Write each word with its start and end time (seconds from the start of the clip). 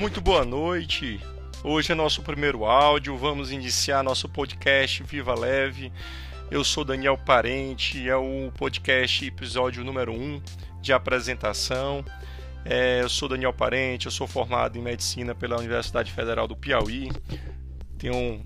Muito 0.00 0.18
boa 0.18 0.46
noite. 0.46 1.20
Hoje 1.62 1.92
é 1.92 1.94
nosso 1.94 2.22
primeiro 2.22 2.64
áudio. 2.64 3.18
Vamos 3.18 3.52
iniciar 3.52 4.02
nosso 4.02 4.30
podcast 4.30 5.02
Viva 5.02 5.38
Leve. 5.38 5.92
Eu 6.50 6.64
sou 6.64 6.86
Daniel 6.86 7.18
Parente, 7.18 8.08
é 8.08 8.16
o 8.16 8.50
podcast 8.56 9.26
episódio 9.26 9.84
número 9.84 10.10
1 10.10 10.40
de 10.80 10.94
apresentação. 10.94 12.02
É, 12.64 13.02
eu 13.02 13.10
sou 13.10 13.28
Daniel 13.28 13.52
Parente, 13.52 14.06
eu 14.06 14.10
sou 14.10 14.26
formado 14.26 14.78
em 14.78 14.80
medicina 14.80 15.34
pela 15.34 15.58
Universidade 15.58 16.10
Federal 16.10 16.48
do 16.48 16.56
Piauí. 16.56 17.10
Tenho 17.98 18.42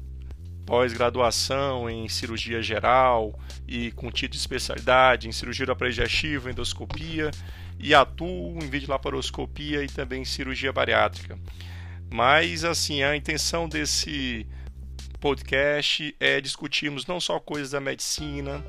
pós-graduação 0.66 1.88
em 1.88 2.08
cirurgia 2.08 2.62
geral 2.62 3.38
e 3.66 3.90
com 3.92 4.10
título 4.10 4.32
de 4.32 4.38
especialidade 4.38 5.28
em 5.28 5.32
cirurgia 5.32 5.74
predigestiva, 5.74 6.50
endoscopia 6.50 7.30
e 7.78 7.94
atuo 7.94 8.58
em 8.62 8.68
videolaparoscopia 8.68 9.82
e 9.82 9.86
também 9.86 10.22
em 10.22 10.24
cirurgia 10.24 10.72
bariátrica. 10.72 11.38
Mas 12.10 12.64
assim, 12.64 13.02
a 13.02 13.16
intenção 13.16 13.68
desse 13.68 14.46
podcast 15.20 16.14
é 16.20 16.40
discutirmos 16.40 17.06
não 17.06 17.18
só 17.18 17.40
coisas 17.40 17.70
da 17.70 17.80
medicina, 17.80 18.64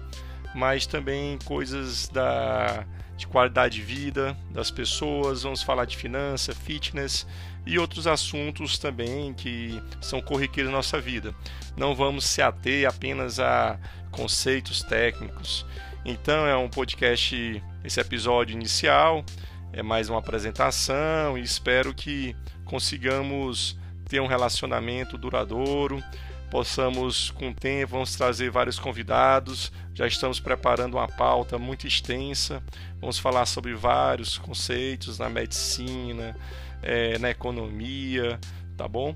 mas 0.55 0.87
também 0.87 1.37
coisas 1.45 2.07
da 2.07 2.85
de 3.17 3.27
qualidade 3.27 3.75
de 3.75 3.81
vida 3.81 4.35
das 4.51 4.69
pessoas, 4.69 5.43
vamos 5.43 5.63
falar 5.63 5.85
de 5.85 5.95
finança, 5.95 6.53
fitness 6.53 7.25
e 7.65 7.79
outros 7.79 8.07
assuntos 8.07 8.77
também 8.77 9.33
que 9.33 9.81
são 10.01 10.21
corriqueiros 10.21 10.69
na 10.69 10.77
nossa 10.77 10.99
vida. 10.99 11.33
Não 11.77 11.95
vamos 11.95 12.25
se 12.25 12.41
ater 12.41 12.87
apenas 12.87 13.39
a 13.39 13.79
conceitos 14.11 14.81
técnicos. 14.83 15.65
Então 16.03 16.45
é 16.45 16.55
um 16.57 16.69
podcast, 16.69 17.63
esse 17.83 17.99
episódio 17.99 18.53
inicial 18.53 19.23
é 19.71 19.81
mais 19.81 20.09
uma 20.09 20.19
apresentação 20.19 21.37
e 21.37 21.41
espero 21.41 21.93
que 21.93 22.35
consigamos 22.65 23.77
ter 24.07 24.19
um 24.19 24.27
relacionamento 24.27 25.17
duradouro, 25.17 26.03
possamos 26.49 27.31
com 27.31 27.49
o 27.49 27.53
tempo, 27.53 27.93
vamos 27.93 28.15
trazer 28.15 28.49
vários 28.49 28.79
convidados, 28.79 29.71
já 29.93 30.07
estamos 30.07 30.39
preparando 30.39 30.95
uma 30.95 31.07
pauta 31.07 31.57
muito 31.57 31.87
extensa, 31.87 32.63
vamos 32.99 33.17
falar 33.17 33.45
sobre 33.45 33.73
vários 33.73 34.37
conceitos 34.37 35.19
na 35.19 35.29
medicina, 35.29 36.35
é, 36.81 37.17
na 37.17 37.29
economia, 37.29 38.39
tá 38.77 38.87
bom? 38.87 39.15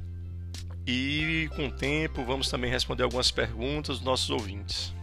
E 0.86 1.50
com 1.56 1.68
o 1.68 1.72
tempo 1.72 2.24
vamos 2.24 2.50
também 2.50 2.72
responder 2.72 3.04
algumas 3.04 3.30
perguntas 3.30 3.98
dos 3.98 4.06
nossos 4.06 4.30
ouvintes. 4.30 4.94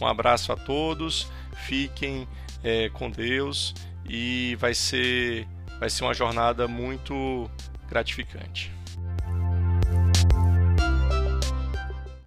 Um 0.00 0.06
abraço 0.06 0.52
a 0.52 0.56
todos, 0.56 1.30
fiquem 1.66 2.28
é, 2.62 2.88
com 2.90 3.10
Deus 3.10 3.74
e 4.08 4.56
vai 4.56 4.74
ser, 4.74 5.48
vai 5.80 5.88
ser 5.88 6.04
uma 6.04 6.14
jornada 6.14 6.68
muito 6.68 7.50
gratificante. 7.88 8.70